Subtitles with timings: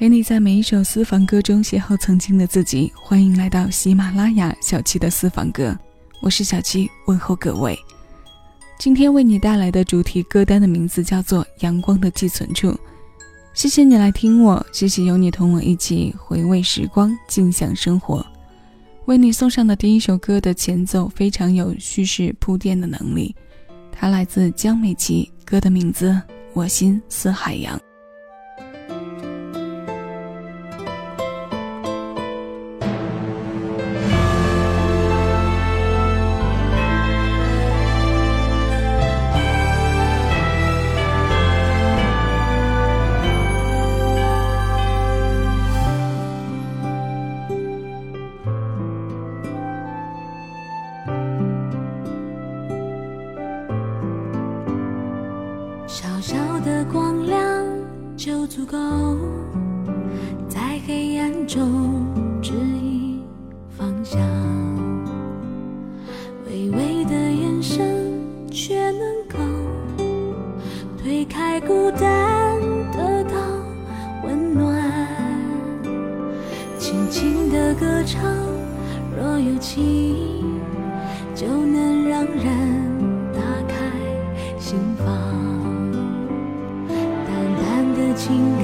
[0.00, 2.90] 陪你在每一首私房歌中邂逅曾经的自己。
[2.96, 5.78] 欢迎来到喜马拉雅小七的私房歌，
[6.22, 7.78] 我是小七，问候各位。
[8.78, 12.68] 今天为你带来的主题歌单的名字叫做《阳光的寄存处》。
[13.52, 18.24] 谢谢你来听我，谢谢有你同我一起回味时光，静享生活。
[19.04, 23.36] 为你送上的第一首歌的前奏非常有叙事铺垫的能力，
[23.92, 26.08] 它来自江美琪，歌的名字
[26.54, 27.76] 《我心似海洋》。
[88.20, 88.59] 情。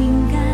[0.00, 0.49] 情感。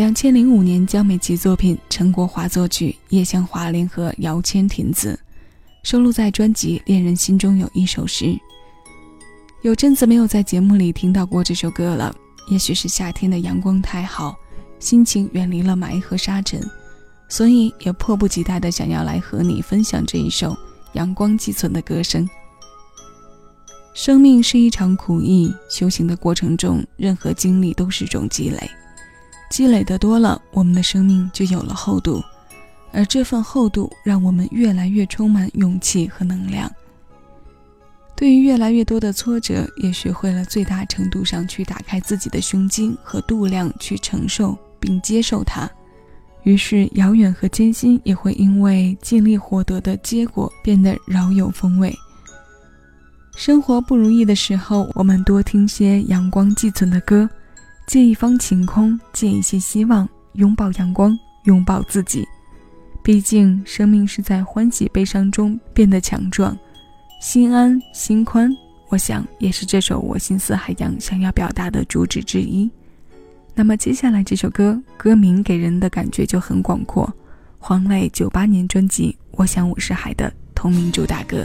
[0.00, 5.20] 两千零五年，江美琪作品，陈国华作曲，叶向华联合姚谦填词，
[5.82, 8.24] 收录在专辑《恋人心中有一首诗》。
[9.60, 12.16] 有阵子没有在节目里听到过这首歌了，
[12.50, 14.34] 也许是夏天的阳光太好，
[14.78, 16.66] 心情远离了霾和沙尘，
[17.28, 20.56] 所以也迫不及待的想要来和你分享这一首
[20.94, 22.26] 阳光寄存的歌声。
[23.92, 28.70] 生命是一场苦役，修行的过程中，任何经历都是种积累。
[29.50, 32.22] 积累的多了，我们的生命就有了厚度，
[32.92, 36.70] 而这份厚度让我们越来越充满勇气和能量。
[38.16, 45.68] 对于越来越多的挫折，也学会了最大程度上去打开自己的胸襟和度量，去承受并接受它。
[46.44, 51.94] 于是，遥远和艰辛也会因为尽力获得的结果变得饶有风味。
[53.36, 57.28] 生活不如意的时候，我们多听些阳光寄存的歌。
[57.90, 62.24] 借一方晴空，借一些希望，拥抱阳光，拥抱自己。
[63.02, 66.56] 毕竟，生命是在欢喜悲伤中变得强壮，
[67.20, 68.48] 心安心宽。
[68.90, 72.70] 我想，也是这首《我心似海洋》想要表达的主旨之一。
[73.56, 77.12] 那么，接下来这首歌歌名给人的感觉就很广阔，
[77.58, 81.44] 黄磊九八年专辑《我想我是海》的同名主打歌。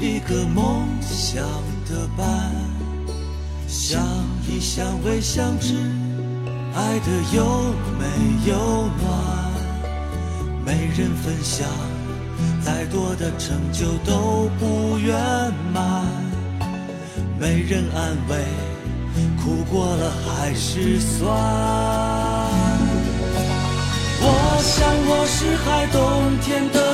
[0.00, 1.42] 一个梦想
[1.88, 2.52] 的伴，
[3.68, 4.02] 相
[4.48, 5.74] 依相偎相知，
[6.74, 7.44] 爱的有
[7.98, 8.04] 没
[8.50, 9.52] 有暖？
[10.64, 11.68] 没人分享，
[12.64, 15.14] 再多的成就都不圆
[15.72, 16.04] 满。
[17.38, 18.44] 没人安慰，
[19.42, 21.30] 苦过了还是酸。
[24.26, 26.93] 我想我是海，冬天的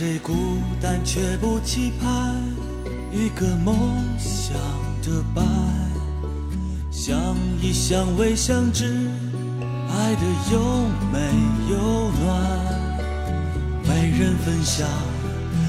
[0.00, 0.32] 谁孤
[0.80, 2.34] 单却不期盼
[3.12, 4.56] 一个梦想
[5.02, 5.44] 的伴？
[6.90, 9.10] 相依相偎相知，
[9.90, 10.58] 爱的有
[11.12, 11.18] 没
[11.70, 12.24] 有暖？
[13.86, 14.88] 没人分享，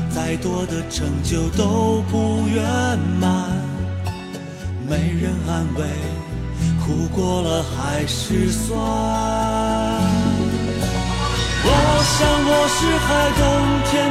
[0.09, 2.63] 再多的成就都不圆
[3.19, 3.49] 满。
[4.87, 5.83] 没人安慰，
[6.79, 8.79] 苦过了还是酸。
[11.63, 11.67] 我
[12.03, 13.43] 想我是海，冬
[13.85, 14.10] 天，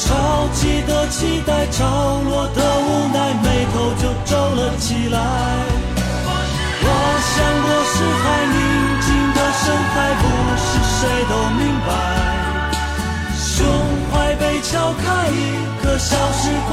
[0.00, 1.84] 潮起的期待，潮
[2.24, 5.18] 落的无奈，眉头就皱了起来。
[6.82, 6.86] 我
[7.30, 8.58] 想我是海，宁
[9.04, 10.24] 静的深海，不
[10.56, 11.88] 是谁都明白。
[13.36, 13.48] 胸
[14.10, 14.72] 怀被敲
[15.04, 15.32] 开，一
[15.82, 16.70] 颗小石块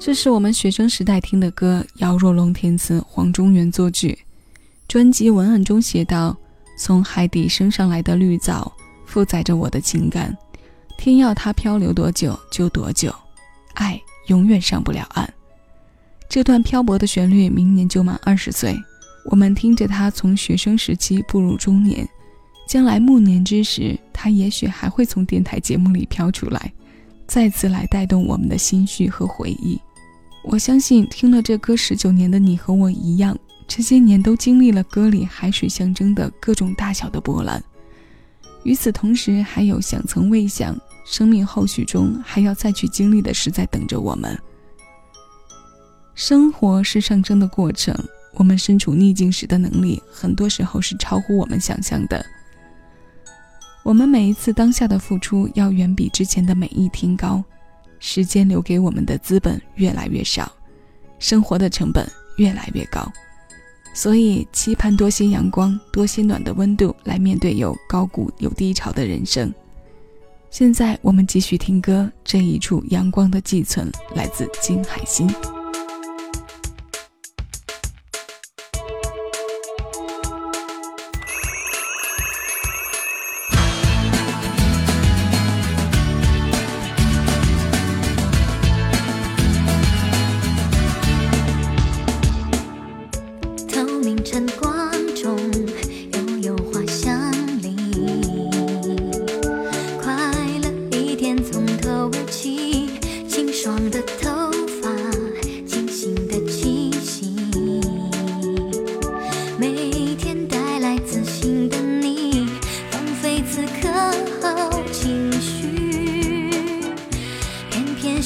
[0.00, 4.18] 这是我们学生时代听的歌，姚若龙填词，黄中原作曲。
[4.88, 6.34] 专辑文案中写道
[6.74, 8.72] ：“从海底升上来的绿藻，
[9.04, 10.34] 负载着我的情感。
[10.96, 13.14] 天要它漂流多久就多久，
[13.74, 15.30] 爱永远上不了岸。”
[16.30, 18.74] 这段漂泊的旋律，明年就满二十岁。
[19.26, 22.08] 我们听着它从学生时期步入中年，
[22.66, 26.72] 将来暮年之时，它也许还会从电台节目里飘出来，
[27.26, 29.78] 再次来带动我们的心绪和回忆。
[30.42, 33.36] 我相信听了这歌十九年的你和我一样，
[33.68, 37.62] 这些年都经历了歌里海水象征的各种大小的波澜。
[38.62, 44.36] 与此同时，还有想曾未想，生命后续中还要再去经历的事在等着我们。
[46.14, 47.94] 生活是上升的过程，
[48.34, 52.24] 我们身处逆境时的能力，很多时候是超乎我们想象的。
[53.82, 57.42] 我们每一次当下的付出，要远比之前的每一天高。
[58.00, 60.50] 时间留给我们的资本越来越少，
[61.20, 62.04] 生活的成本
[62.38, 63.06] 越来越高，
[63.94, 69.52] 所以期盼多些阳光、多些暖的温度来面对有高谷有低潮的人生。
[70.50, 75.28] 现在我们继续听歌，这一处阳光的寄存来自金海心。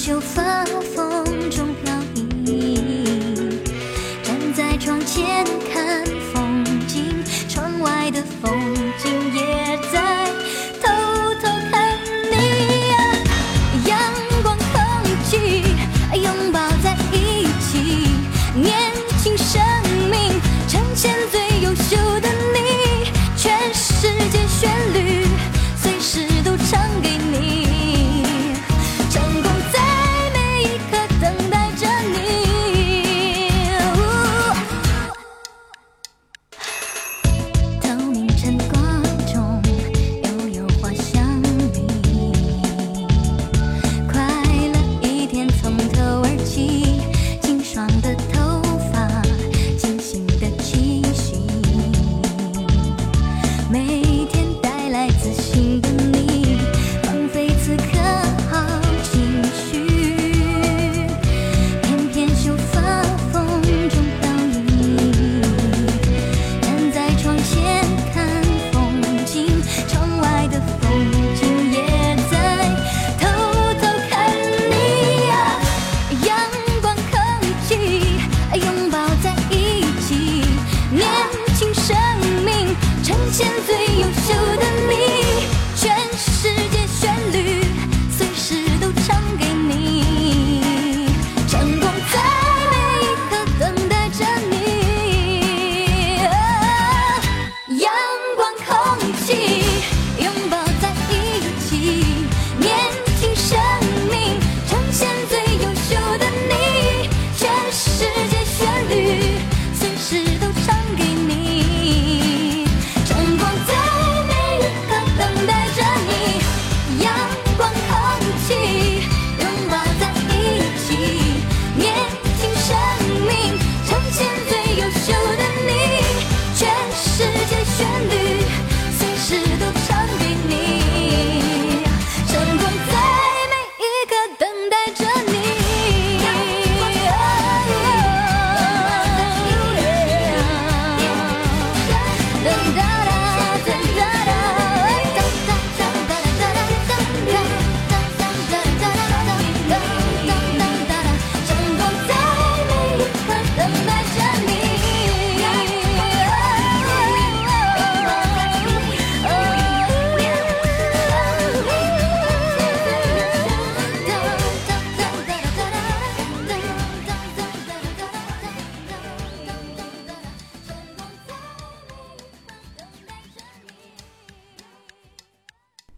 [0.07, 1.04] 就发疯。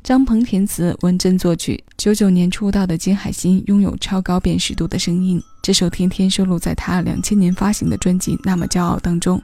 [0.07, 1.83] 张鹏填词，文珍作曲。
[1.97, 9.43] 九九年出道的金海心拥有超高辨识度的声音，这首《天天》收录在他两千年发行的专辑《那么骄傲》当中。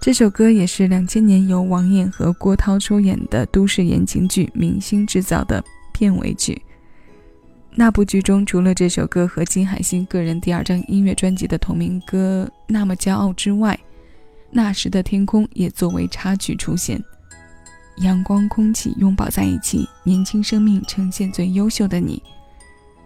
[0.00, 5.62] 这首歌也是两千年由王艳和郭涛出演的都市言情剧《明星制造》的
[5.92, 6.58] 片尾曲。
[7.74, 13.78] 那部剧中，除了这首歌和金海心个人第二张音乐专辑的同名歌《那么骄傲》之外，
[14.50, 16.98] 那时的天空也作为插曲出现。
[18.00, 22.22] 阳光、空气拥抱在一起，年轻生命呈现最优秀的你。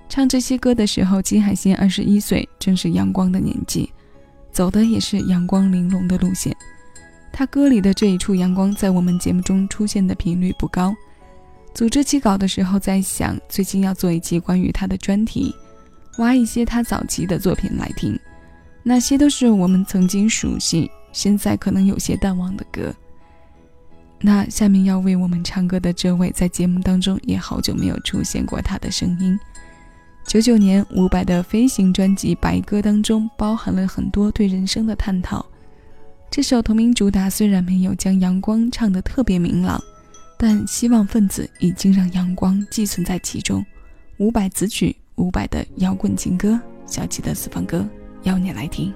[0.09, 3.91] 唱这些歌的时候，金海心二十一岁，正是阳光的年纪，
[4.53, 6.55] 走的也是阳光玲珑的路线。
[7.33, 10.95] 他歌里的这一处阳光，在我们节目中出现的频率不高。
[11.73, 15.55] 组织起稿的时候，在想最近要做一期关于他的专题，
[16.19, 18.19] 挖一些他早期的作品来听。
[18.83, 22.95] 那些都是我们曾经熟悉，现在可能有些淡忘的歌。
[24.25, 29.39] 那下面要为我们唱歌的这位，在节目当中也好久没有出现过他的声音。
[30.25, 35.45] 九九年伍佰的《飞行》专辑《白鸽》当中，包含了很多对人生的探讨。
[36.31, 39.83] 这首同名主打虽然没有将阳光唱得特别明朗，
[40.39, 43.65] 但希望分子已经让阳光寄存在其中。
[44.19, 47.85] 伍佰词曲，伍佰的摇滚情歌，小七的私房歌，
[48.23, 48.95] 邀你来听。